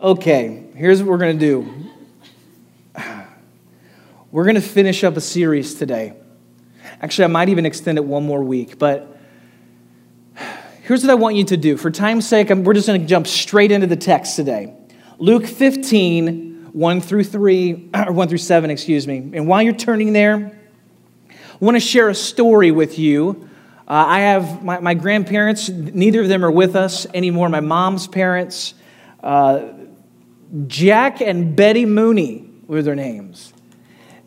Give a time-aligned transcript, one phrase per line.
[0.00, 1.90] Okay, here's what we're going to do.
[4.30, 6.12] We're going to finish up a series today.
[7.02, 9.18] Actually, I might even extend it one more week, but
[10.82, 11.76] here's what I want you to do.
[11.76, 14.72] For time's sake, we're just going to jump straight into the text today.
[15.18, 19.16] Luke 15, 1 through 3, or 1 through 7, excuse me.
[19.34, 20.56] And while you're turning there,
[21.28, 23.48] I want to share a story with you.
[23.88, 27.48] Uh, I have my, my, grandparents, neither of them are with us anymore.
[27.48, 28.74] My mom's parents,
[29.24, 29.72] uh,
[30.66, 33.52] Jack and Betty Mooney were their names.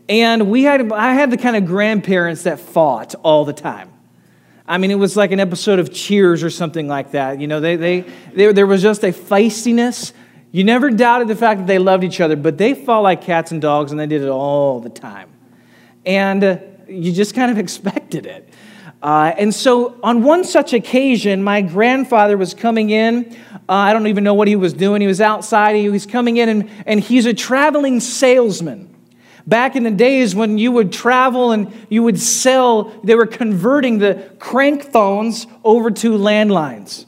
[0.07, 3.89] And we had, I had the kind of grandparents that fought all the time.
[4.67, 7.39] I mean, it was like an episode of Cheers or something like that.
[7.39, 8.01] You know, they, they,
[8.33, 10.13] they, there was just a feistiness.
[10.51, 13.51] You never doubted the fact that they loved each other, but they fought like cats
[13.51, 15.29] and dogs, and they did it all the time.
[16.05, 16.57] And uh,
[16.87, 18.49] you just kind of expected it.
[19.01, 23.35] Uh, and so, on one such occasion, my grandfather was coming in.
[23.69, 25.01] Uh, I don't even know what he was doing.
[25.01, 25.75] He was outside.
[25.75, 28.87] He was coming in, and, and he's a traveling salesman.
[29.47, 33.97] Back in the days when you would travel and you would sell, they were converting
[33.97, 37.05] the crank phones over to landlines.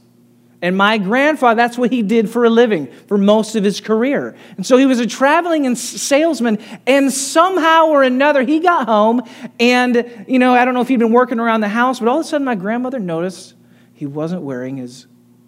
[0.64, 4.34] And my grandfather, that's what he did for a living for most of his career.
[4.56, 9.24] And so he was a traveling salesman, and somehow or another, he got home.
[9.60, 12.20] And, you know, I don't know if he'd been working around the house, but all
[12.20, 13.56] of a sudden, my grandmother noticed
[13.94, 15.06] he wasn't wearing his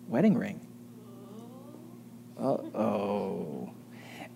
[0.09, 0.59] wedding ring.
[2.37, 3.69] Uh oh.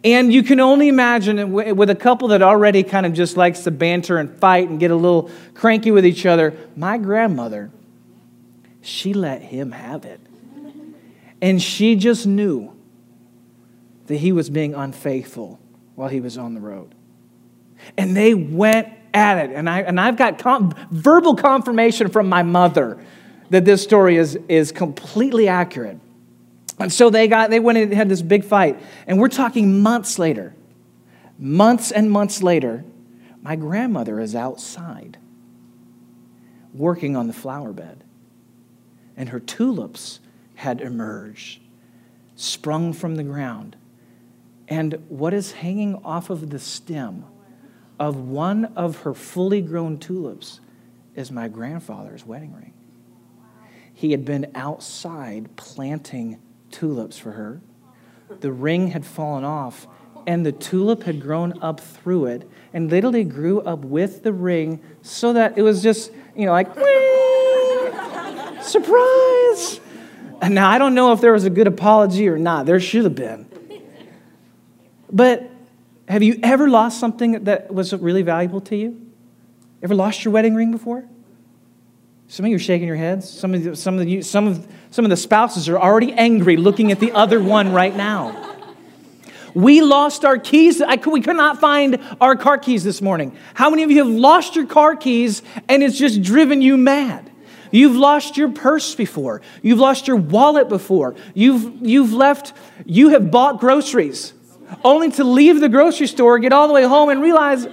[0.03, 3.71] And you can only imagine with a couple that already kind of just likes to
[3.71, 6.55] banter and fight and get a little cranky with each other.
[6.77, 7.69] My grandmother,
[8.81, 10.21] she let him have it.
[11.41, 12.73] And she just knew
[14.07, 15.59] that he was being unfaithful
[15.95, 16.95] while he was on the road.
[17.97, 19.55] And they went at it.
[19.55, 22.97] And, I, and I've got com- verbal confirmation from my mother
[23.49, 25.99] that this story is, is completely accurate.
[26.79, 28.79] And so they got they went and had this big fight.
[29.05, 30.55] And we're talking months later.
[31.37, 32.83] Months and months later,
[33.41, 35.17] my grandmother is outside
[36.73, 38.03] working on the flower bed.
[39.17, 40.19] And her tulips
[40.55, 41.61] had emerged,
[42.35, 43.75] sprung from the ground.
[44.67, 47.25] And what is hanging off of the stem
[47.99, 50.59] of one of her fully grown tulips
[51.15, 52.73] is my grandfather's wedding ring.
[53.93, 56.39] He had been outside planting
[56.71, 57.61] tulips for her.
[58.39, 59.87] The ring had fallen off,
[60.27, 64.81] and the tulip had grown up through it and literally grew up with the ring
[65.01, 66.67] so that it was just, you know, like,
[68.63, 69.79] surprise.
[70.41, 72.65] And now I don't know if there was a good apology or not.
[72.65, 73.47] There should have been.
[75.11, 75.49] But
[76.07, 79.01] have you ever lost something that was really valuable to you?
[79.81, 81.05] Ever lost your wedding ring before?
[82.31, 83.27] Some of you are shaking your heads.
[83.27, 86.57] Some of, the, some, of you, some, of, some of the spouses are already angry
[86.57, 88.55] looking at the other one right now.
[89.55, 90.79] We lost our keys.
[90.79, 93.35] I, we could not find our car keys this morning.
[93.55, 97.31] How many of you have lost your car keys and it's just driven you mad?
[97.71, 99.41] You've lost your purse before.
[99.63, 101.15] You've lost your wallet before.
[101.33, 102.53] You've, you've left,
[102.85, 104.33] you have bought groceries
[104.85, 107.65] only to leave the grocery store, get all the way home, and realize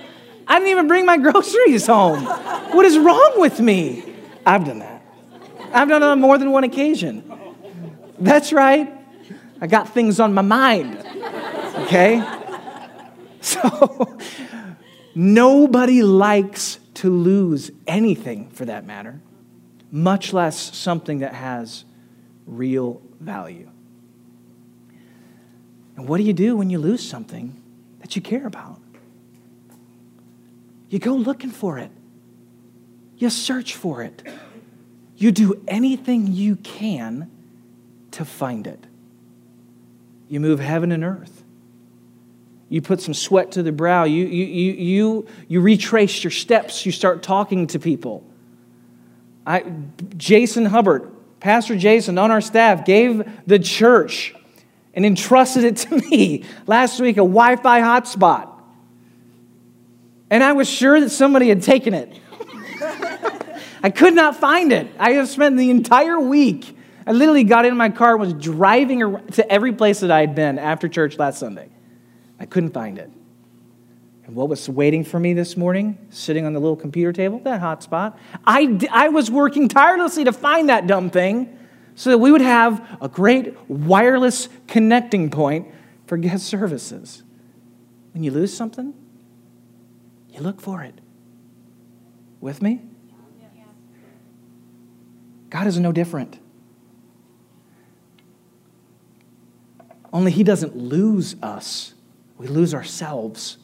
[0.49, 2.25] I didn't even bring my groceries home.
[2.25, 4.16] What is wrong with me?
[4.47, 5.03] I've done that.
[5.73, 7.25] I've done it on more than one occasion.
[8.19, 8.93] That's right.
[9.61, 11.05] I got things on my mind.
[11.85, 12.25] Okay?
[13.39, 14.19] So,
[15.15, 19.21] nobody likes to lose anything for that matter,
[19.93, 21.85] much less something that has
[22.45, 23.71] real value.
[25.97, 27.63] And what do you do when you lose something
[28.01, 28.81] that you care about?
[30.89, 31.93] You go looking for it.
[33.17, 34.23] You search for it.
[35.17, 37.31] You do anything you can
[38.13, 38.87] to find it.
[40.29, 41.45] You move heaven and earth.
[42.69, 44.05] You put some sweat to the brow.
[44.05, 46.85] You, you, you, you, you retrace your steps.
[46.85, 48.25] You start talking to people.
[49.47, 49.65] I,
[50.17, 54.35] Jason Hubbard, Pastor Jason on our staff, gave the church
[54.93, 58.51] and entrusted it to me last week a Wi Fi hotspot.
[60.29, 62.19] And I was sure that somebody had taken it.
[63.83, 64.89] I could not find it.
[64.99, 66.77] I have spent the entire week.
[67.07, 69.01] I literally got in my car and was driving
[69.33, 71.69] to every place that I had been after church last Sunday.
[72.41, 73.11] I couldn't find it.
[74.27, 77.39] And what was waiting for me this morning, sitting on the little computer table?
[77.41, 78.19] That hotspot.
[78.45, 81.57] I, I was working tirelessly to find that dumb thing
[81.95, 85.69] so that we would have a great wireless connecting point
[86.07, 87.23] for guest services.
[88.13, 88.95] When you lose something,
[90.31, 91.01] you look for it.
[92.41, 92.83] With me?
[95.57, 96.39] God is no different.
[100.13, 101.95] Only He doesn't lose us,
[102.37, 103.57] we lose ourselves.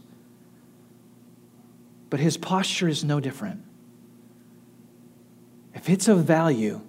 [2.08, 3.62] But His posture is no different.
[5.74, 6.80] If it's of value,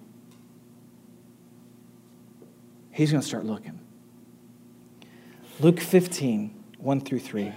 [2.92, 3.78] He's going to start looking.
[5.60, 7.52] Luke 15, 1 through 3.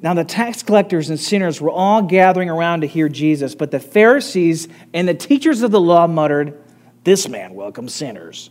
[0.00, 3.78] Now, the tax collectors and sinners were all gathering around to hear Jesus, but the
[3.78, 6.58] Pharisees and the teachers of the law muttered,
[7.04, 8.50] This man welcomes sinners,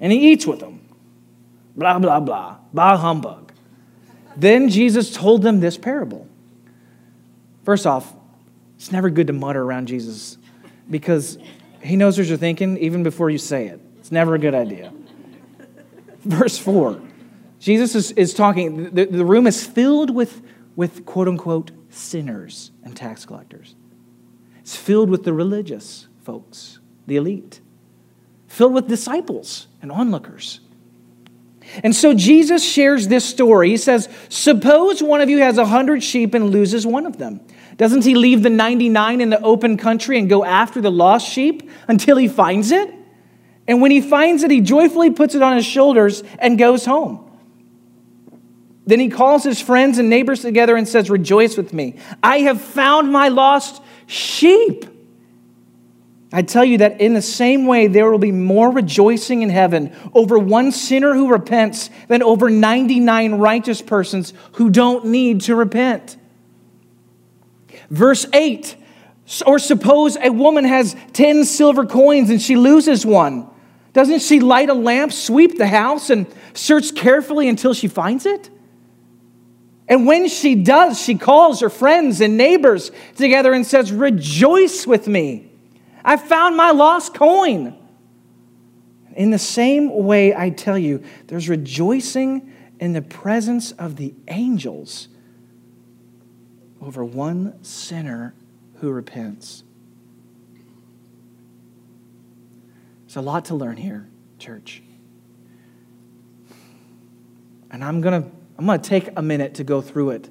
[0.00, 0.80] and he eats with them.
[1.76, 2.56] Blah, blah, blah.
[2.72, 3.52] Bah humbug.
[4.36, 6.26] Then Jesus told them this parable.
[7.64, 8.12] First off,
[8.76, 10.38] it's never good to mutter around Jesus
[10.90, 11.38] because
[11.82, 13.80] he knows what you're thinking even before you say it.
[13.98, 14.92] It's never a good idea.
[16.24, 17.00] Verse 4
[17.58, 20.42] Jesus is, is talking, the, the room is filled with,
[20.76, 23.74] with quote unquote sinners and tax collectors.
[24.60, 27.60] It's filled with the religious folks, the elite,
[28.56, 30.60] filled with disciples and onlookers.
[31.84, 33.68] And so Jesus shares this story.
[33.68, 37.42] He says, Suppose one of you has a hundred sheep and loses one of them.
[37.76, 41.70] Doesn't he leave the 99 in the open country and go after the lost sheep
[41.86, 42.94] until he finds it?
[43.68, 47.30] And when he finds it, he joyfully puts it on his shoulders and goes home.
[48.86, 51.98] Then he calls his friends and neighbors together and says, Rejoice with me.
[52.22, 54.86] I have found my lost sheep.
[56.32, 59.94] I tell you that in the same way, there will be more rejoicing in heaven
[60.12, 66.16] over one sinner who repents than over 99 righteous persons who don't need to repent.
[67.90, 68.76] Verse 8
[69.46, 73.48] Or suppose a woman has 10 silver coins and she loses one.
[73.92, 78.50] Doesn't she light a lamp, sweep the house, and search carefully until she finds it?
[79.88, 85.06] And when she does, she calls her friends and neighbors together and says, Rejoice with
[85.06, 85.45] me.
[86.06, 87.76] I found my lost coin.
[89.16, 95.08] In the same way, I tell you, there's rejoicing in the presence of the angels
[96.80, 98.34] over one sinner
[98.76, 99.64] who repents.
[103.06, 104.08] There's a lot to learn here,
[104.38, 104.82] church.
[107.72, 110.30] And I'm going to I'm going to take a minute to go through it.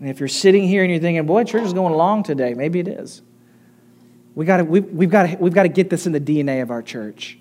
[0.00, 2.80] And if you're sitting here and you're thinking, boy, church is going along today, maybe
[2.80, 3.22] it is.
[4.40, 6.70] We gotta, we, we've, got to, we've got to get this in the DNA of
[6.70, 7.38] our church.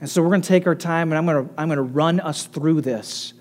[0.00, 1.82] And so we're going to take our time and I'm going to, I'm going to
[1.82, 3.34] run us through this.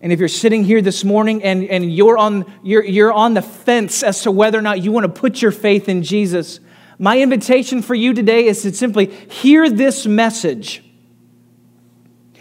[0.00, 3.42] And if you're sitting here this morning and, and you're, on, you're, you're on the
[3.42, 6.58] fence as to whether or not you want to put your faith in Jesus,
[6.98, 10.82] my invitation for you today is to simply hear this message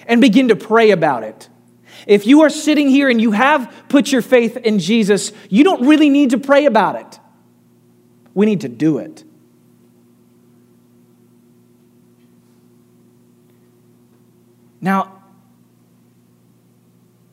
[0.06, 1.50] and begin to pray about it.
[2.08, 5.86] If you are sitting here and you have put your faith in Jesus, you don't
[5.86, 7.20] really need to pray about it.
[8.38, 9.24] We need to do it.
[14.80, 15.24] Now,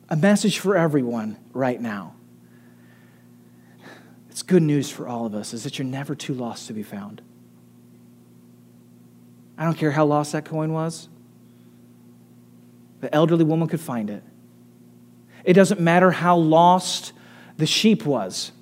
[0.09, 2.15] a message for everyone right now.
[4.31, 6.81] It's good news for all of us is that you're never too lost to be
[6.81, 7.21] found.
[9.59, 11.07] I don't care how lost that coin was.
[13.01, 14.23] The elderly woman could find it.
[15.43, 17.13] It doesn't matter how lost
[17.57, 18.53] the sheep was,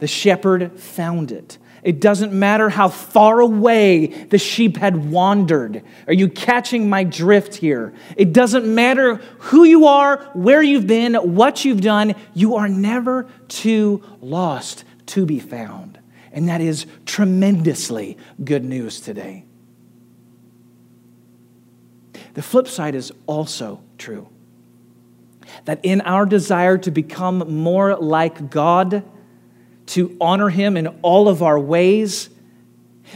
[0.00, 1.58] the shepherd found it.
[1.82, 5.82] It doesn't matter how far away the sheep had wandered.
[6.06, 7.94] Are you catching my drift here?
[8.16, 13.28] It doesn't matter who you are, where you've been, what you've done, you are never
[13.48, 15.98] too lost to be found.
[16.32, 19.46] And that is tremendously good news today.
[22.34, 24.28] The flip side is also true
[25.64, 29.02] that in our desire to become more like God,
[29.90, 32.30] to honor Him in all of our ways,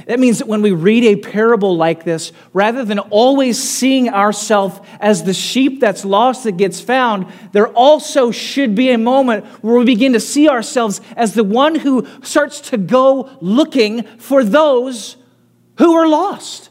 [0.07, 4.81] that means that when we read a parable like this, rather than always seeing ourselves
[4.99, 9.77] as the sheep that's lost that gets found, there also should be a moment where
[9.79, 15.17] we begin to see ourselves as the one who starts to go looking for those
[15.79, 16.71] who are lost.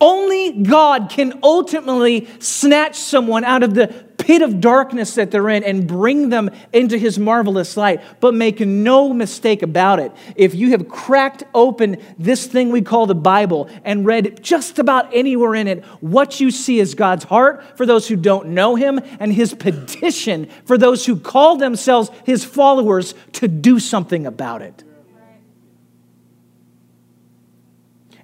[0.00, 5.62] Only God can ultimately snatch someone out of the pit of darkness that they're in
[5.62, 8.00] and bring them into his marvelous light.
[8.20, 10.12] But make no mistake about it.
[10.34, 15.12] If you have cracked open this thing we call the Bible and read just about
[15.12, 18.98] anywhere in it, what you see is God's heart for those who don't know him
[19.20, 24.84] and his petition for those who call themselves his followers to do something about it.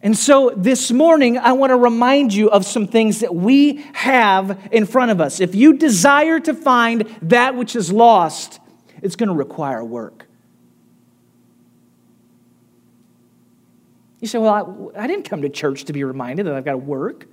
[0.02, 4.69] And so this morning, I want to remind you of some things that we have
[4.73, 5.40] in front of us.
[5.40, 8.61] If you desire to find that which is lost,
[9.02, 10.26] it's going to require work.
[14.21, 16.73] You say, Well, I, I didn't come to church to be reminded that I've got
[16.73, 17.26] to work.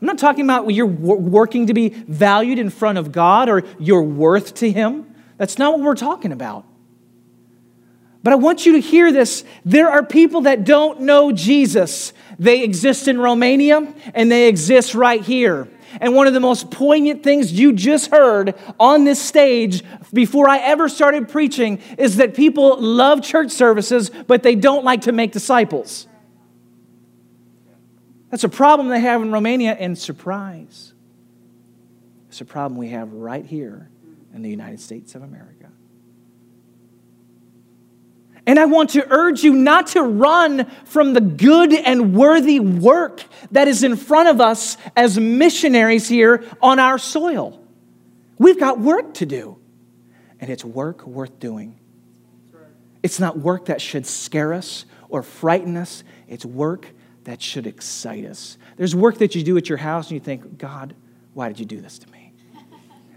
[0.00, 4.02] I'm not talking about you're working to be valued in front of God or your
[4.02, 5.14] worth to Him.
[5.38, 6.66] That's not what we're talking about.
[8.26, 9.44] But I want you to hear this.
[9.64, 12.12] There are people that don't know Jesus.
[12.40, 15.68] They exist in Romania and they exist right here.
[16.00, 20.58] And one of the most poignant things you just heard on this stage before I
[20.58, 25.30] ever started preaching is that people love church services, but they don't like to make
[25.30, 26.08] disciples.
[28.32, 30.94] That's a problem they have in Romania, and surprise,
[32.26, 33.88] it's a problem we have right here
[34.34, 35.70] in the United States of America.
[38.46, 43.24] And I want to urge you not to run from the good and worthy work
[43.50, 47.60] that is in front of us as missionaries here on our soil.
[48.38, 49.58] We've got work to do,
[50.38, 51.78] and it's work worth doing.
[53.02, 56.88] It's not work that should scare us or frighten us, it's work
[57.24, 58.58] that should excite us.
[58.76, 60.94] There's work that you do at your house, and you think, God,
[61.34, 62.32] why did you do this to me?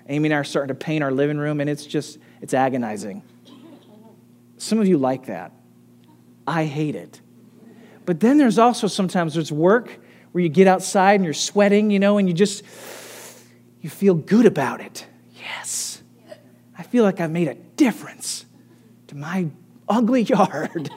[0.07, 3.23] Amy and I are starting to paint our living room, and it's just, it's agonizing.
[4.59, 5.53] Some of you like that.
[6.45, 7.21] I hate it.
[8.05, 9.99] But then there's also sometimes there's work
[10.31, 12.63] where you get outside and you're sweating, you know, and you just
[13.81, 15.07] you feel good about it.
[15.33, 16.03] Yes.
[16.77, 18.45] I feel like I've made a difference
[19.07, 19.47] to my
[19.87, 20.89] ugly yard.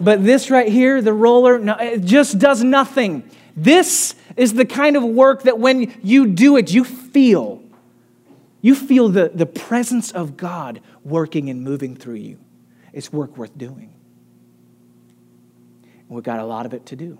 [0.00, 3.28] but this right here, the roller, no, it just does nothing.
[3.56, 7.62] This is the kind of work that when you do it, you feel.
[8.60, 12.43] You feel the, the presence of God working and moving through you
[12.94, 13.92] it's work worth doing.
[15.82, 17.18] And we've got a lot of it to do.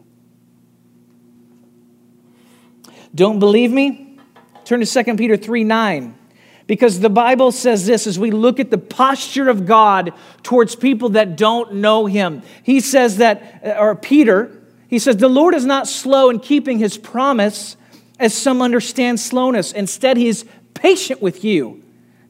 [3.14, 4.18] Don't believe me?
[4.64, 6.18] Turn to 2 Peter 3 9.
[6.66, 11.10] Because the Bible says this as we look at the posture of God towards people
[11.10, 12.42] that don't know Him.
[12.62, 16.78] He says that, uh, or Peter, he says, The Lord is not slow in keeping
[16.78, 17.76] His promise,
[18.18, 19.72] as some understand slowness.
[19.72, 21.82] Instead, He is patient with you,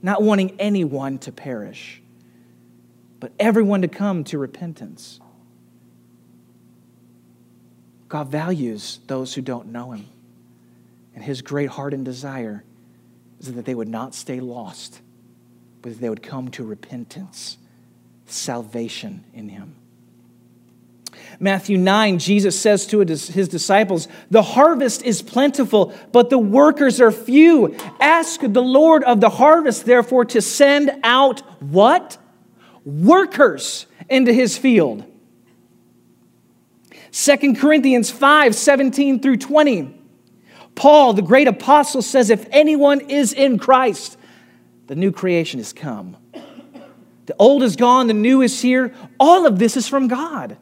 [0.02, 2.02] not wanting anyone to perish
[3.24, 5.18] but everyone to come to repentance.
[8.06, 10.04] God values those who don't know Him.
[11.14, 12.64] And His great heart and desire
[13.40, 15.00] is that they would not stay lost,
[15.80, 17.56] but that they would come to repentance,
[18.26, 19.74] salvation in Him.
[21.40, 27.10] Matthew 9, Jesus says to his disciples, The harvest is plentiful, but the workers are
[27.10, 27.74] few.
[28.00, 32.18] Ask the Lord of the harvest, therefore, to send out what?
[32.84, 35.04] Workers into his field.
[37.12, 40.00] 2 Corinthians 5 17 through 20.
[40.74, 44.18] Paul, the great apostle, says, If anyone is in Christ,
[44.88, 46.16] the new creation has come.
[47.26, 48.92] The old is gone, the new is here.
[49.18, 50.58] All of this is from God,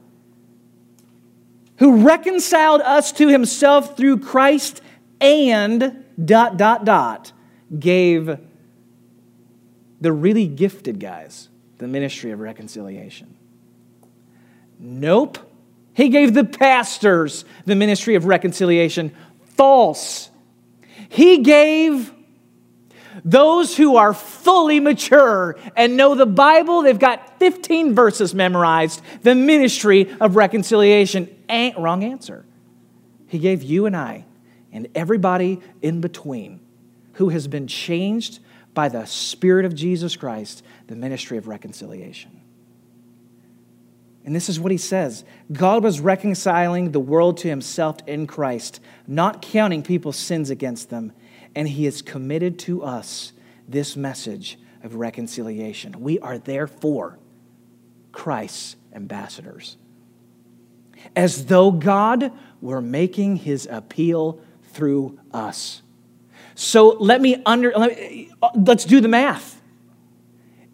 [1.79, 4.81] who reconciled us to himself through Christ
[5.21, 7.33] and dot, dot, dot,
[7.77, 8.39] gave
[10.01, 11.49] the really gifted guys
[11.83, 13.37] the ministry of reconciliation.
[14.79, 15.37] Nope.
[15.95, 19.13] He gave the pastors the ministry of reconciliation.
[19.57, 20.31] False.
[21.09, 22.13] He gave
[23.25, 29.35] those who are fully mature and know the Bible, they've got 15 verses memorized, the
[29.35, 31.29] ministry of reconciliation.
[31.49, 32.47] Ain't wrong answer.
[33.27, 34.25] He gave you and I
[34.73, 36.61] and everybody in between
[37.15, 38.39] who has been changed
[38.73, 42.43] by the Spirit of Jesus Christ the ministry of reconciliation.
[44.27, 48.79] And this is what he says God was reconciling the world to himself in Christ,
[49.07, 51.13] not counting people's sins against them.
[51.55, 53.33] And he has committed to us
[53.67, 55.99] this message of reconciliation.
[56.03, 57.19] We are therefore
[58.11, 59.79] Christ's ambassadors.
[61.17, 64.41] As though God were making his appeal
[64.75, 65.81] through us.
[66.55, 69.62] So let me under let me, let's do the math.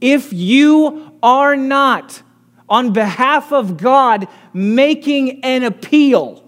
[0.01, 2.23] If you are not,
[2.69, 6.45] on behalf of God, making an appeal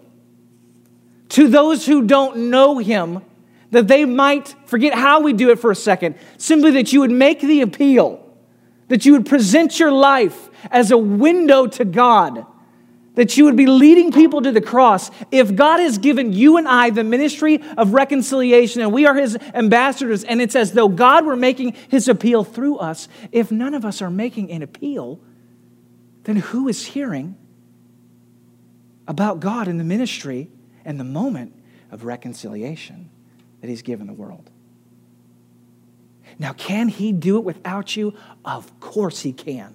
[1.30, 3.22] to those who don't know Him,
[3.70, 7.10] that they might forget how we do it for a second, simply that you would
[7.10, 8.24] make the appeal,
[8.88, 12.44] that you would present your life as a window to God
[13.14, 15.10] that you would be leading people to the cross.
[15.30, 19.36] If God has given you and I the ministry of reconciliation and we are his
[19.54, 23.84] ambassadors, and it's as though God were making his appeal through us, if none of
[23.84, 25.20] us are making an appeal,
[26.24, 27.36] then who is hearing
[29.08, 30.48] about God in the ministry
[30.84, 31.54] and the moment
[31.90, 33.10] of reconciliation
[33.60, 34.48] that he's given the world?
[36.38, 38.14] Now, can he do it without you?
[38.44, 39.74] Of course he can.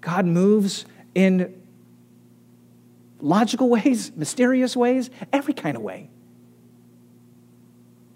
[0.00, 0.84] God moves
[1.14, 1.57] in
[3.20, 6.10] logical ways, mysterious ways, every kind of way.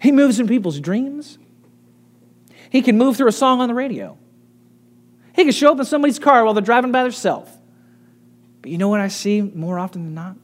[0.01, 1.37] He moves in people's dreams.
[2.69, 4.17] He can move through a song on the radio.
[5.35, 7.51] He can show up in somebody's car while they're driving by themselves.
[8.61, 10.35] But you know what I see more often than not?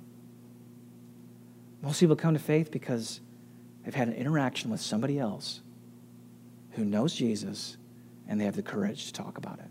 [1.81, 3.21] Most people come to faith because
[3.83, 5.61] they've had an interaction with somebody else
[6.71, 7.77] who knows Jesus
[8.27, 9.65] and they have the courage to talk about it.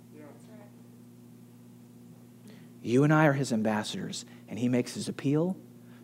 [2.83, 5.57] You and I are his ambassadors, and he makes his appeal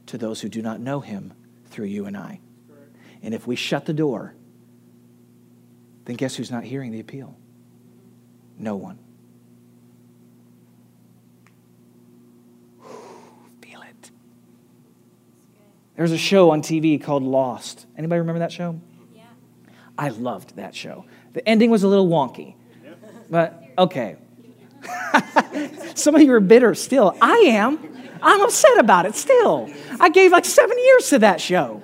[0.07, 1.33] to those who do not know him
[1.67, 2.41] through you and I.
[3.23, 4.35] And if we shut the door,
[6.05, 7.37] then guess who's not hearing the appeal?
[8.59, 8.99] No one.
[13.63, 14.11] Feel it.
[15.97, 17.87] There's a show on TV called Lost.
[17.97, 18.79] Anybody remember that show?
[19.15, 19.23] Yeah.
[19.97, 21.07] I loved that show.
[21.33, 22.57] The ending was a little wonky.
[23.31, 24.17] But okay.
[25.95, 27.17] Some of you are bitter still.
[27.23, 27.94] I am.
[28.25, 29.71] I'm upset about it still.
[30.01, 31.83] I gave like seven years to that show.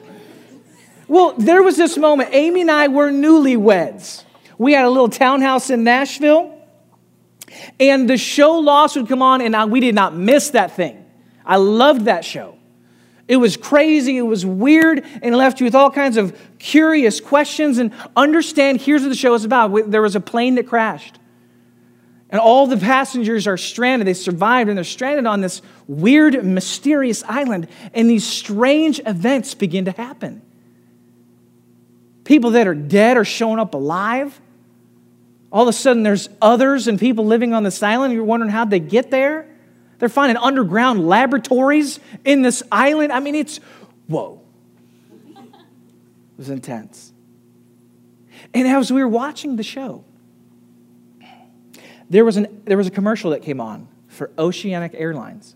[1.07, 2.31] Well, there was this moment.
[2.33, 4.25] Amy and I were newlyweds.
[4.59, 6.57] We had a little townhouse in Nashville,
[7.79, 11.05] and the show Lost would come on, and I, we did not miss that thing.
[11.45, 12.57] I loved that show.
[13.31, 17.79] It was crazy, it was weird, and left you with all kinds of curious questions.
[17.79, 21.20] And understand here's what the show is about there was a plane that crashed.
[22.31, 24.07] And all the passengers are stranded.
[24.07, 27.67] They survived and they're stranded on this weird, mysterious island.
[27.93, 30.41] And these strange events begin to happen.
[32.25, 34.41] People that are dead are showing up alive.
[35.51, 38.15] All of a sudden, there's others and people living on this island.
[38.15, 39.49] You're wondering how they get there.
[39.99, 43.13] They're finding underground laboratories in this island.
[43.13, 43.59] I mean, it's
[44.07, 44.41] whoa.
[45.29, 45.37] It
[46.39, 47.13] was intense.
[48.55, 50.05] And as we were watching the show,
[52.11, 55.55] there was, an, there was a commercial that came on for Oceanic Airlines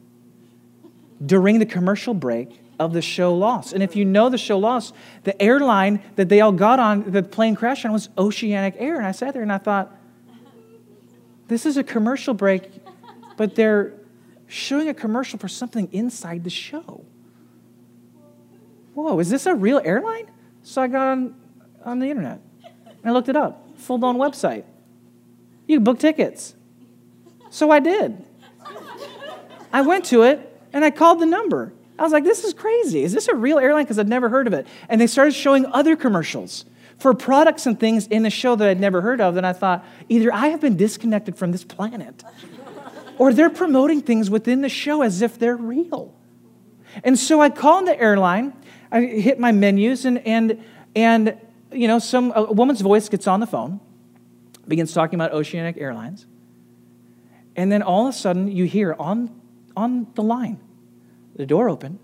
[1.25, 3.73] during the commercial break of the show Lost.
[3.73, 4.95] And if you know the show Lost,
[5.25, 8.97] the airline that they all got on, the plane crashed on, was Oceanic Air.
[8.97, 9.97] And I sat there and I thought,
[11.49, 12.71] this is a commercial break,
[13.37, 13.93] but they're
[14.47, 17.05] showing a commercial for something inside the show.
[18.95, 20.31] Whoa, is this a real airline?
[20.63, 21.35] So I got on,
[21.85, 22.41] on the internet
[22.87, 23.79] and I looked it up.
[23.79, 24.65] Full blown website.
[25.67, 26.55] You can book tickets.
[27.51, 28.25] So I did.
[29.73, 31.73] I went to it and I called the number.
[31.99, 33.05] I was like, this is crazy.
[33.05, 33.85] Is this a real airline?
[33.85, 34.67] Because I'd never heard of it.
[34.89, 36.65] And they started showing other commercials
[36.99, 39.37] for products and things in the show that I'd never heard of.
[39.37, 42.25] And I thought, either I have been disconnected from this planet
[43.19, 46.15] or they're promoting things within the show as if they're real.
[47.03, 48.53] And so I called the airline,
[48.91, 51.37] I hit my menus, and, and, and
[51.73, 53.81] you know, some, a woman's voice gets on the phone
[54.69, 56.27] begins talking about Oceanic Airlines.
[57.57, 59.41] And then all of a sudden, you hear on,
[59.77, 60.61] on the line
[61.37, 61.99] the door open,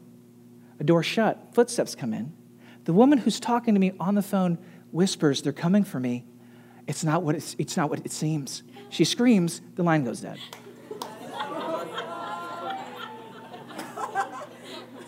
[0.80, 2.32] a door shut, footsteps come in.
[2.84, 4.58] The woman who's talking to me on the phone
[4.90, 6.24] whispers, They're coming for me.
[6.86, 8.64] It's not what, it's, it's not what it seems.
[8.88, 10.38] She screams, the line goes dead.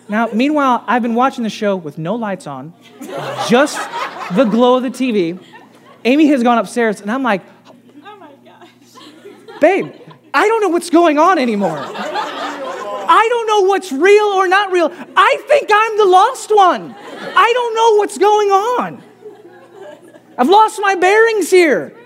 [0.08, 2.74] Now, meanwhile, I've been watching the show with no lights on,
[3.48, 3.78] just
[4.34, 5.42] the glow of the TV.
[6.04, 7.42] Amy has gone upstairs, and I'm like,
[8.04, 8.68] oh my gosh.
[9.60, 9.92] Babe,
[10.34, 11.78] I don't know what's going on anymore.
[11.78, 14.90] I don't know what's real or not real.
[15.16, 16.94] I think I'm the lost one.
[16.94, 19.02] I don't know what's going on.
[20.38, 21.96] I've lost my bearings here.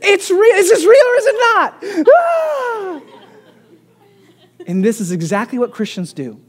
[0.00, 0.56] It's real.
[0.56, 1.84] Is this real or is it not?
[2.08, 3.00] Ah!
[4.66, 6.40] And this is exactly what Christians do.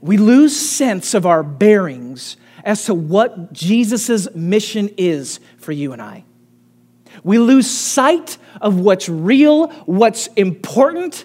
[0.00, 6.00] We lose sense of our bearings as to what Jesus' mission is for you and
[6.00, 6.24] I.
[7.22, 11.24] We lose sight of what's real, what's important,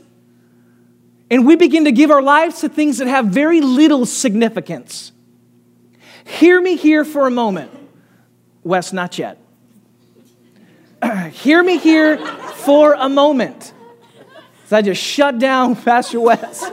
[1.29, 5.11] and we begin to give our lives to things that have very little significance.
[6.25, 7.71] Hear me here for a moment.
[8.63, 9.39] Wes, not yet.
[11.31, 13.73] Hear me here for a moment.
[14.65, 16.63] So I just shut down Pastor Wes.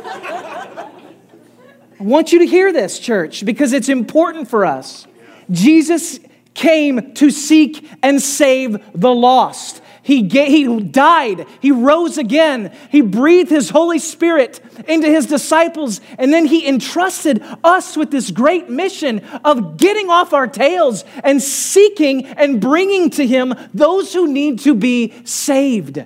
[2.02, 5.06] I want you to hear this, church, because it's important for us.
[5.52, 6.18] Jesus
[6.52, 9.80] came to seek and save the lost.
[10.02, 11.46] He, he died.
[11.60, 12.76] He rose again.
[12.90, 16.00] He breathed His Holy Spirit into His disciples.
[16.18, 21.40] And then He entrusted us with this great mission of getting off our tails and
[21.40, 26.04] seeking and bringing to Him those who need to be saved.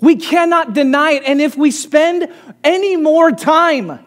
[0.00, 1.24] We cannot deny it.
[1.26, 2.32] And if we spend
[2.64, 4.04] any more time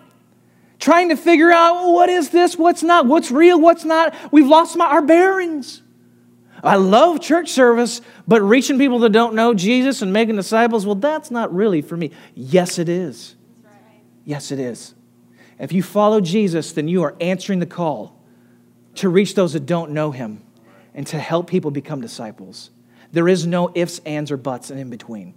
[0.79, 4.75] trying to figure out what is this, what's not, what's real, what's not, we've lost
[4.75, 5.82] my, our bearings.
[6.63, 10.95] I love church service, but reaching people that don't know Jesus and making disciples, well,
[10.95, 12.12] that's not really for me.
[12.36, 13.36] Yes, it is.
[14.25, 14.95] Yes, it is.
[15.60, 18.19] If you follow Jesus, then you are answering the call
[18.95, 20.41] to reach those that don't know him
[20.93, 22.69] and to help people become disciples.
[23.12, 25.36] There is no ifs, ands, or buts and in between.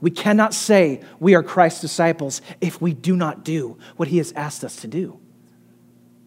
[0.00, 4.32] We cannot say we are Christ's disciples if we do not do what he has
[4.32, 5.18] asked us to do.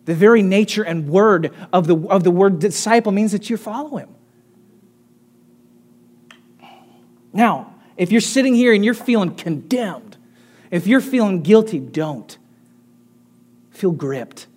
[0.06, 3.98] The very nature and word of the, of the word disciple means that you follow
[3.98, 4.10] him.
[7.32, 10.18] Now, if you're sitting here and you're feeling condemned,
[10.70, 12.38] if you're feeling guilty, don't.
[13.70, 14.48] Feel gripped.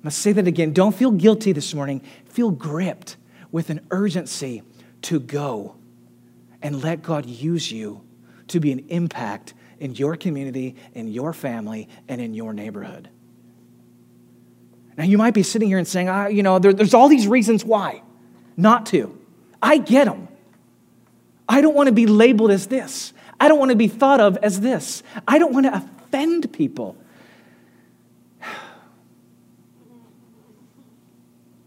[0.00, 0.72] I must say that again.
[0.72, 2.00] Don't feel guilty this morning.
[2.24, 3.16] Feel gripped
[3.52, 4.62] with an urgency
[5.02, 5.76] to go
[6.62, 8.02] and let God use you
[8.48, 13.08] to be an impact in your community, in your family, and in your neighborhood.
[14.96, 17.26] Now, you might be sitting here and saying, ah, you know, there, there's all these
[17.26, 18.02] reasons why
[18.56, 19.18] not to.
[19.60, 20.28] I get them.
[21.48, 23.12] I don't want to be labeled as this.
[23.40, 25.02] I don't want to be thought of as this.
[25.26, 26.96] I don't want to offend people.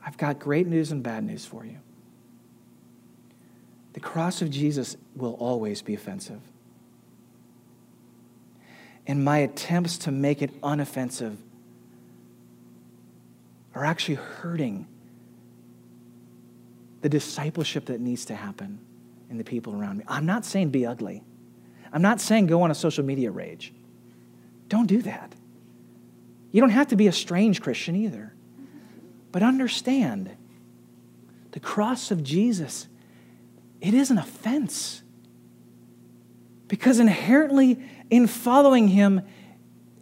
[0.06, 1.80] I've got great news and bad news for you.
[4.06, 6.40] Cross of Jesus will always be offensive.
[9.08, 11.36] And my attempts to make it unoffensive
[13.74, 14.88] are actually hurting
[17.02, 18.80] the discipleship that needs to happen
[19.32, 20.06] in the people around me.
[20.08, 21.24] I'm not saying be ugly.
[21.92, 23.74] I'm not saying go on a social media rage.
[24.70, 25.34] Don't do that.
[26.52, 28.34] You don't have to be a strange Christian either.
[29.32, 30.30] But understand
[31.52, 32.88] the cross of Jesus,
[33.82, 35.02] it is an offense.
[36.68, 39.22] Because inherently in following him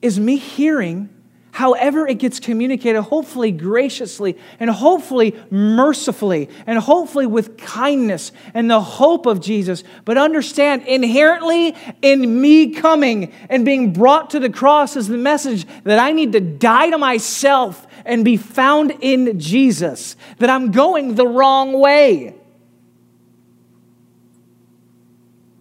[0.02, 1.10] is me hearing
[1.54, 8.82] however it gets communicated, hopefully graciously and hopefully mercifully and hopefully with kindness and the
[8.82, 9.84] hope of Jesus.
[10.04, 15.66] But understand, inherently in me coming and being brought to the cross is the message
[15.84, 21.16] that I need to die to myself and be found in Jesus, that I'm going
[21.16, 22.34] the wrong way.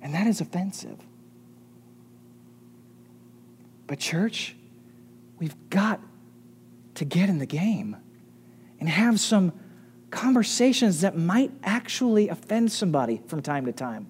[0.03, 0.99] And that is offensive.
[3.87, 4.57] But, church,
[5.39, 6.01] we've got
[6.97, 7.97] to get in the game
[8.81, 9.53] and have some
[10.11, 14.07] conversations that might actually offend somebody from time to time.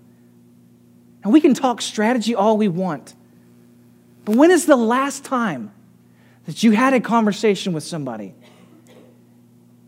[1.22, 3.14] And we can talk strategy all we want.
[4.24, 5.72] But when is the last time
[6.46, 8.35] that you had a conversation with somebody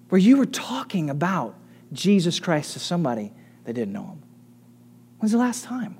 [0.08, 1.56] where you were talking about
[1.92, 3.32] Jesus Christ to somebody
[3.64, 4.23] that didn't know him?
[5.24, 5.96] When's the last time?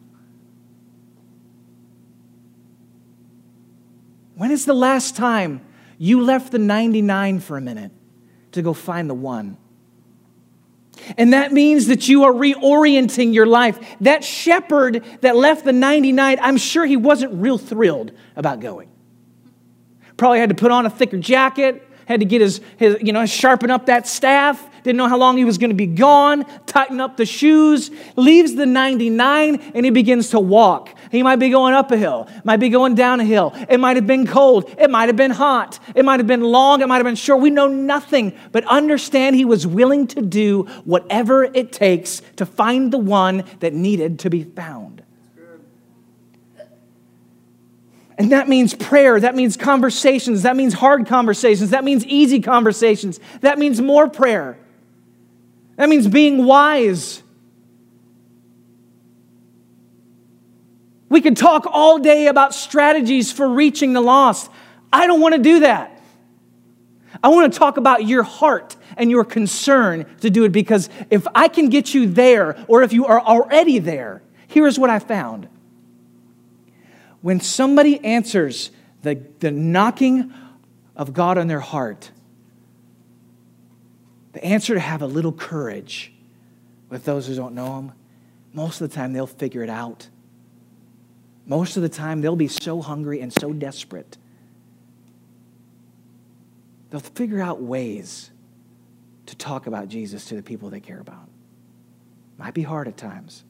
[4.34, 5.62] When is the last time
[5.96, 7.90] you left the 99 for a minute
[8.52, 9.56] to go find the one?
[11.16, 13.96] And that means that you are reorienting your life.
[14.02, 18.90] That shepherd that left the 99, I'm sure he wasn't real thrilled about going.
[20.18, 23.24] Probably had to put on a thicker jacket, had to get his, his you know,
[23.24, 27.00] sharpen up that staff, didn't know how long he was going to be gone, tighten
[27.00, 30.94] up the shoes, leaves the 99, and he begins to walk.
[31.10, 33.54] He might be going up a hill, might be going down a hill.
[33.68, 36.82] It might have been cold, it might have been hot, it might have been long,
[36.82, 37.40] it might have been short.
[37.40, 42.92] We know nothing, but understand he was willing to do whatever it takes to find
[42.92, 45.02] the one that needed to be found.
[48.18, 49.18] And that means prayer.
[49.18, 50.42] That means conversations.
[50.42, 51.70] That means hard conversations.
[51.70, 53.18] That means easy conversations.
[53.40, 54.58] That means more prayer.
[55.76, 57.22] That means being wise.
[61.08, 64.50] We could talk all day about strategies for reaching the lost.
[64.92, 65.90] I don't want to do that.
[67.22, 71.26] I want to talk about your heart and your concern to do it because if
[71.34, 74.98] I can get you there, or if you are already there, here is what I
[74.98, 75.48] found.
[77.22, 78.70] When somebody answers
[79.02, 80.32] the, the knocking
[80.96, 82.10] of God on their heart,
[84.34, 86.12] the answer to have a little courage
[86.90, 87.92] with those who don't know Him,
[88.52, 90.08] most of the time they'll figure it out.
[91.46, 94.18] Most of the time they'll be so hungry and so desperate.
[96.90, 98.30] They'll figure out ways
[99.26, 101.28] to talk about Jesus to the people they care about.
[102.36, 103.44] Might be hard at times,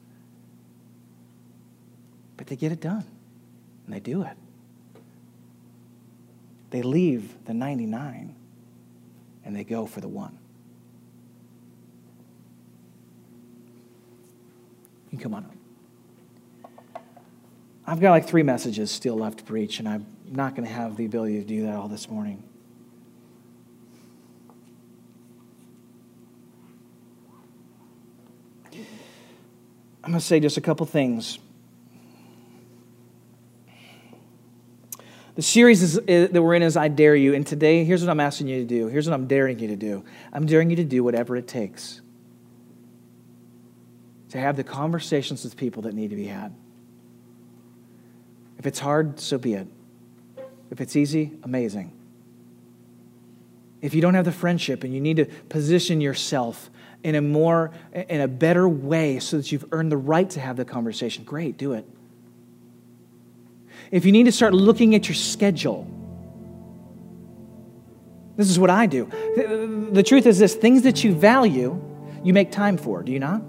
[2.37, 3.05] but they get it done
[3.85, 4.37] and they do it.
[6.69, 8.35] They leave the 99
[9.43, 10.37] and they go for the one.
[15.17, 15.51] Come on up.
[17.87, 20.97] I've got like three messages still left to preach, and I'm not going to have
[20.97, 22.43] the ability to do that all this morning.
[30.03, 31.39] I'm going to say just a couple things.
[35.35, 37.33] The series is, is, that we're in is I Dare You.
[37.33, 38.87] And today, here's what I'm asking you to do.
[38.87, 40.05] Here's what I'm daring you to do.
[40.31, 42.01] I'm daring you to do whatever it takes
[44.29, 46.53] to have the conversations with people that need to be had.
[48.57, 49.67] If it's hard, so be it.
[50.71, 51.91] If it's easy, amazing.
[53.81, 56.71] If you don't have the friendship and you need to position yourself
[57.03, 60.57] in a more in a better way so that you've earned the right to have
[60.57, 61.85] the conversation, great, do it.
[63.91, 65.87] If you need to start looking at your schedule,
[68.35, 69.05] this is what I do.
[69.91, 71.79] The truth is this things that you value,
[72.23, 73.43] you make time for, do you not?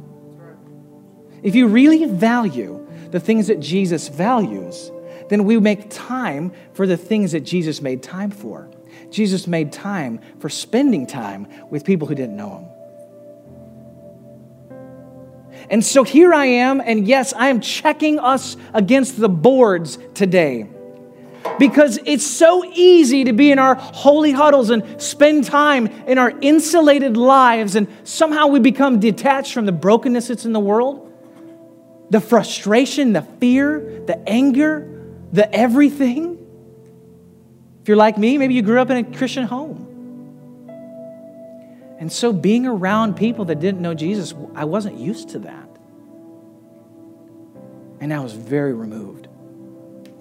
[1.46, 4.90] If you really value the things that Jesus values,
[5.28, 8.68] then we make time for the things that Jesus made time for.
[9.12, 12.66] Jesus made time for spending time with people who didn't know him.
[15.70, 20.66] And so here I am, and yes, I am checking us against the boards today.
[21.60, 26.32] Because it's so easy to be in our holy huddles and spend time in our
[26.40, 31.04] insulated lives, and somehow we become detached from the brokenness that's in the world,
[32.10, 34.88] the frustration, the fear, the anger,
[35.32, 36.34] the everything.
[37.82, 39.86] If you're like me, maybe you grew up in a Christian home.
[41.98, 45.68] And so being around people that didn't know Jesus, I wasn't used to that.
[48.00, 49.28] And I was very removed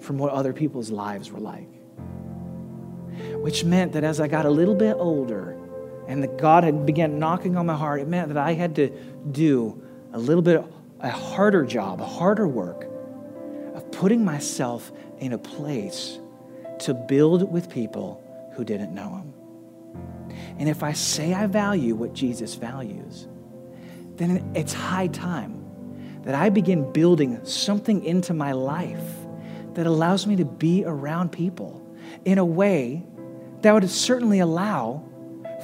[0.00, 1.68] from what other people's lives were like.
[3.34, 5.58] Which meant that as I got a little bit older
[6.08, 8.88] and that God had began knocking on my heart, it meant that I had to
[9.30, 10.64] do a little bit
[11.00, 12.86] a harder job, a harder work
[13.74, 16.18] of putting myself in a place
[16.80, 18.22] to build with people
[18.54, 19.34] who didn't know him.
[20.58, 23.28] And if I say I value what Jesus values,
[24.16, 25.62] then it's high time
[26.22, 29.04] that I begin building something into my life
[29.74, 31.86] that allows me to be around people
[32.24, 33.04] in a way
[33.60, 35.04] that would certainly allow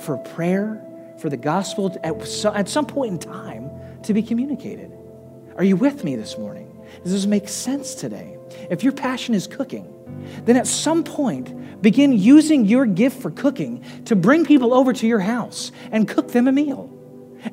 [0.04, 0.84] for prayer,
[1.18, 3.70] for the gospel at some point in time
[4.02, 4.91] to be communicated.
[5.62, 6.76] Are you with me this morning?
[7.04, 8.36] Does this make sense today?
[8.68, 9.86] If your passion is cooking,
[10.44, 15.06] then at some point, begin using your gift for cooking to bring people over to
[15.06, 16.90] your house and cook them a meal.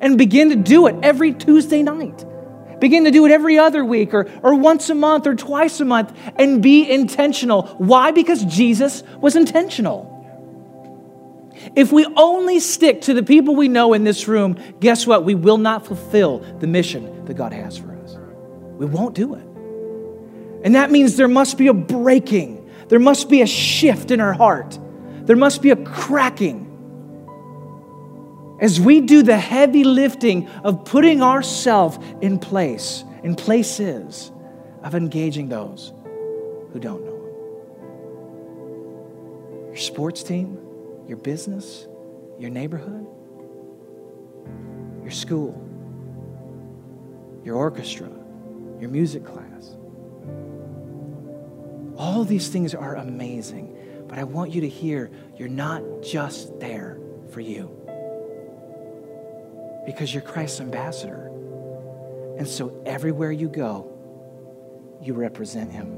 [0.00, 2.24] And begin to do it every Tuesday night.
[2.80, 5.84] Begin to do it every other week or, or once a month or twice a
[5.84, 7.68] month and be intentional.
[7.78, 8.10] Why?
[8.10, 10.10] Because Jesus was intentional.
[11.76, 15.24] If we only stick to the people we know in this room, guess what?
[15.24, 17.99] We will not fulfill the mission that God has for us.
[18.80, 19.46] We won't do it.
[20.64, 24.32] And that means there must be a breaking, there must be a shift in our
[24.32, 24.78] heart,
[25.26, 26.66] there must be a cracking.
[28.58, 34.32] As we do the heavy lifting of putting ourselves in place, in places
[34.82, 35.92] of engaging those
[36.72, 37.16] who don't know
[39.56, 39.66] Him.
[39.66, 40.56] Your sports team,
[41.06, 41.86] your business,
[42.38, 43.06] your neighborhood,
[45.02, 45.52] your school,
[47.44, 48.08] your orchestra,
[48.80, 49.76] your music class
[52.00, 53.76] all these things are amazing,
[54.08, 57.76] but I want you to hear you're not just there for you
[59.84, 61.26] because you're Christ's ambassador.
[62.38, 63.92] And so everywhere you go,
[65.02, 65.88] you represent him.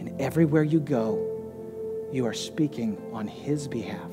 [0.00, 4.10] And everywhere you go, you are speaking on his behalf.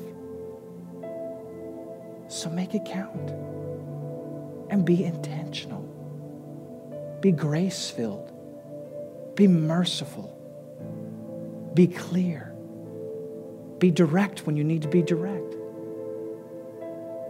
[2.28, 3.30] So make it count
[4.70, 5.91] and be intentional.
[7.22, 8.32] Be grace filled.
[9.36, 10.36] Be merciful.
[11.72, 12.52] Be clear.
[13.78, 15.54] Be direct when you need to be direct.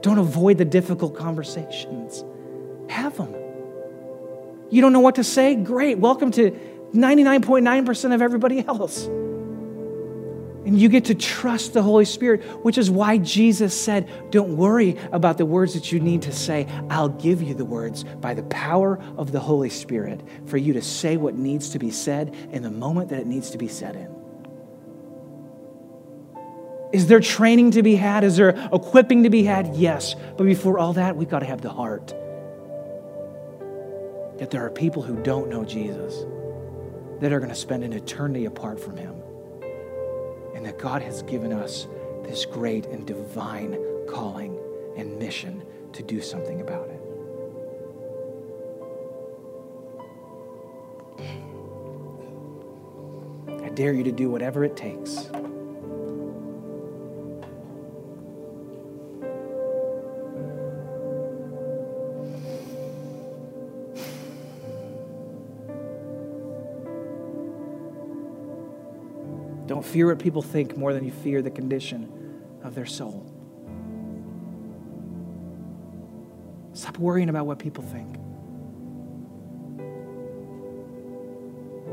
[0.01, 2.25] Don't avoid the difficult conversations.
[2.89, 3.35] Have them.
[4.71, 5.55] You don't know what to say?
[5.57, 5.99] Great.
[5.99, 6.53] Welcome to
[6.95, 9.07] 99.9% of everybody else.
[10.65, 14.97] And you get to trust the Holy Spirit, which is why Jesus said, Don't worry
[15.11, 16.69] about the words that you need to say.
[16.89, 20.83] I'll give you the words by the power of the Holy Spirit for you to
[20.83, 23.97] say what needs to be said in the moment that it needs to be said
[23.97, 24.15] in.
[26.93, 28.23] Is there training to be had?
[28.23, 29.75] Is there equipping to be had?
[29.75, 30.15] Yes.
[30.37, 32.09] But before all that, we've got to have the heart.
[34.39, 36.15] That there are people who don't know Jesus
[37.21, 39.22] that are going to spend an eternity apart from Him.
[40.63, 41.89] And that God has given us
[42.23, 43.77] this great and divine
[44.09, 44.57] calling
[44.97, 47.01] and mission to do something about it.
[53.65, 55.29] I dare you to do whatever it takes.
[69.93, 72.11] Fear what people think more than you fear the condition
[72.65, 73.29] of their soul.
[76.73, 78.17] Stop worrying about what people think.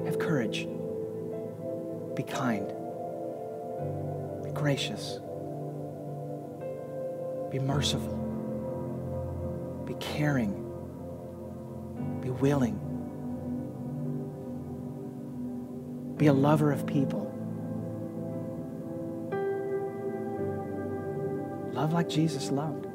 [0.05, 0.65] Have courage.
[2.15, 2.67] Be kind.
[4.45, 5.19] Be gracious.
[7.51, 8.15] Be merciful.
[9.85, 10.53] Be caring.
[12.21, 12.77] Be willing.
[16.15, 17.28] Be a lover of people.
[21.79, 22.87] Love like Jesus loved.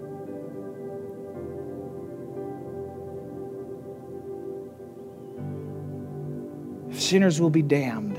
[6.91, 8.19] If sinners will be damned,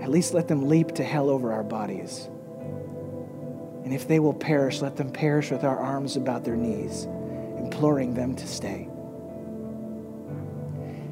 [0.00, 2.30] at least let them leap to hell over our bodies.
[3.84, 7.04] And if they will perish, let them perish with our arms about their knees,
[7.58, 8.88] imploring them to stay.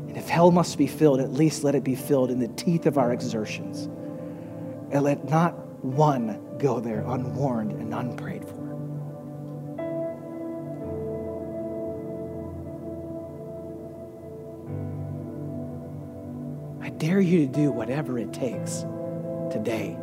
[0.08, 2.86] And if hell must be filled, at least let it be filled in the teeth
[2.86, 3.90] of our exertions.
[4.90, 8.60] And let not one go there unwarned and unprayed for.
[16.82, 18.84] I dare you to do whatever it takes
[19.50, 19.96] today,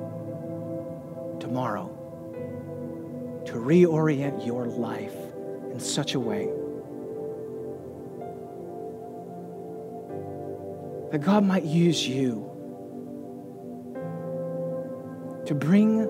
[1.39, 1.93] tomorrow,
[3.45, 5.15] to reorient your life
[5.71, 6.49] in such a way
[11.11, 12.56] that God might use you
[15.47, 16.05] to bring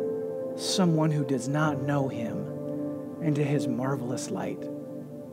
[0.58, 2.44] someone who does not know Him
[3.22, 4.64] into His marvelous light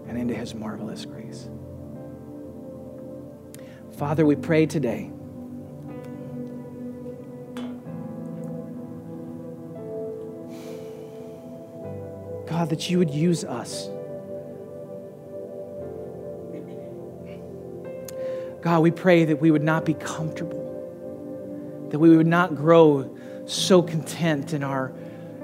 [0.07, 1.49] and into His marvelous grace.
[3.97, 5.11] Father, we pray today.
[12.47, 13.89] God, that you would use us.
[18.61, 23.11] God, we pray that we would not be comfortable, that we would not grow
[23.47, 24.93] so content in our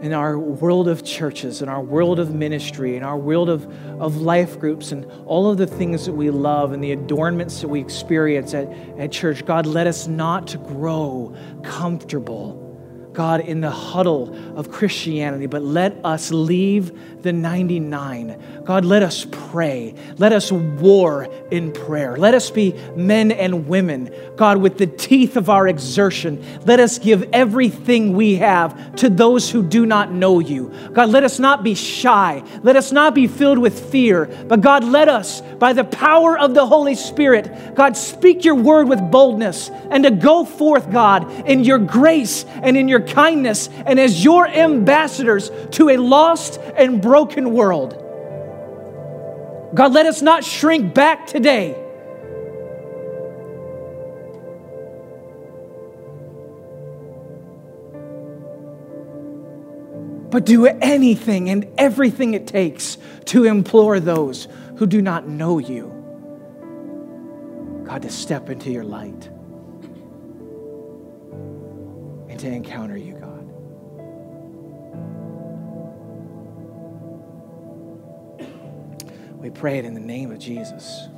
[0.01, 3.67] in our world of churches, in our world of ministry, in our world of,
[4.01, 7.69] of life groups, and all of the things that we love and the adornments that
[7.69, 8.67] we experience at,
[8.99, 12.70] at church, God, let us not grow comfortable
[13.13, 18.63] God, in the huddle of Christianity, but let us leave the 99.
[18.65, 19.95] God, let us pray.
[20.19, 22.17] Let us war in prayer.
[22.17, 26.45] Let us be men and women, God, with the teeth of our exertion.
[26.65, 30.73] Let us give everything we have to those who do not know you.
[30.93, 32.43] God, let us not be shy.
[32.63, 36.55] Let us not be filled with fear, but God, let us, by the power of
[36.55, 41.65] the Holy Spirit, God, speak your word with boldness and to go forth, God, in
[41.65, 47.53] your grace and in your kindness and as your ambassadors to a lost and broken
[47.53, 47.97] world.
[49.75, 51.77] God, let us not shrink back today.
[60.31, 65.93] But do anything and everything it takes to implore those who do not know you,
[67.85, 69.29] God, to step into your light
[72.41, 73.47] to encounter you, God.
[79.37, 81.09] We pray it in the name of Jesus.